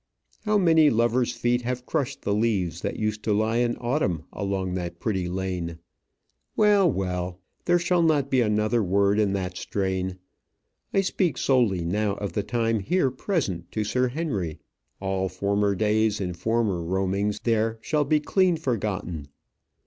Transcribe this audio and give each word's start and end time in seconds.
How 0.45 0.57
many 0.57 0.89
lovers' 0.89 1.31
feet 1.31 1.61
have 1.61 1.85
crushed 1.85 2.23
the 2.23 2.33
leaves 2.33 2.81
that 2.81 2.97
used 2.97 3.21
to 3.21 3.33
lie 3.33 3.57
in 3.57 3.77
autumn 3.79 4.23
along 4.33 4.73
that 4.73 4.99
pretty 4.99 5.29
lane! 5.29 5.77
Well, 6.55 6.91
well; 6.91 7.39
there 7.65 7.77
shall 7.77 8.01
not 8.01 8.31
be 8.31 8.41
another 8.41 8.81
word 8.83 9.19
in 9.19 9.33
that 9.33 9.57
strain. 9.57 10.17
I 10.91 11.01
speak 11.01 11.37
solely 11.37 11.83
now 11.85 12.15
of 12.15 12.33
the 12.33 12.41
time 12.41 12.79
here 12.79 13.11
present 13.11 13.71
to 13.73 13.83
Sir 13.83 14.07
Henry; 14.07 14.57
all 14.99 15.29
former 15.29 15.75
days 15.75 16.19
and 16.19 16.35
former 16.35 16.81
roamings 16.81 17.39
there 17.43 17.77
shall 17.81 18.03
be 18.03 18.19
clean 18.19 18.57
forgotten. 18.57 19.27